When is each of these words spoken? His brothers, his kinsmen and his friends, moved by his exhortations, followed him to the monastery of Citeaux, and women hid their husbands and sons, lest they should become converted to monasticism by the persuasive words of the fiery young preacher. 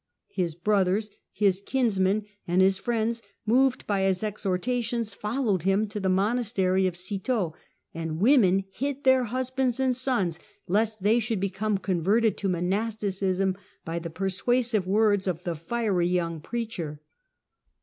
His 0.33 0.55
brothers, 0.55 1.11
his 1.31 1.61
kinsmen 1.63 2.25
and 2.47 2.59
his 2.63 2.79
friends, 2.79 3.21
moved 3.45 3.85
by 3.85 4.01
his 4.01 4.23
exhortations, 4.23 5.13
followed 5.13 5.61
him 5.61 5.85
to 5.89 5.99
the 5.99 6.09
monastery 6.09 6.87
of 6.87 6.97
Citeaux, 6.97 7.53
and 7.93 8.19
women 8.19 8.63
hid 8.71 9.03
their 9.03 9.25
husbands 9.25 9.79
and 9.79 9.95
sons, 9.95 10.39
lest 10.67 11.03
they 11.03 11.19
should 11.19 11.39
become 11.39 11.77
converted 11.77 12.35
to 12.37 12.49
monasticism 12.49 13.55
by 13.85 13.99
the 13.99 14.09
persuasive 14.09 14.87
words 14.87 15.27
of 15.27 15.43
the 15.43 15.53
fiery 15.53 16.07
young 16.07 16.41
preacher. 16.41 16.99